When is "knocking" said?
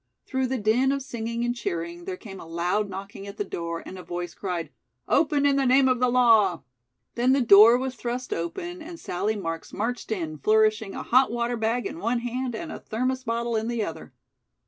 2.89-3.27